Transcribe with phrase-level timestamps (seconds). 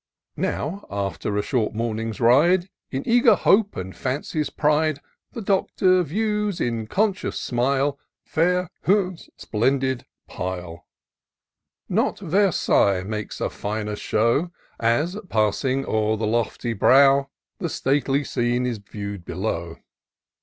[0.37, 4.99] Now, after a short morning's ride, In eager hope and fancy's pride.
[5.33, 10.87] The Doctor views, with conscious smile, Fair 's splendid pile.
[11.87, 12.73] IN SEARCH OF THE PICTURESQUE.
[12.73, 17.29] 131 Not Versailles makes a finer show, As, passing o'er the lofty brow,
[17.59, 19.77] The stately scene is view'd below.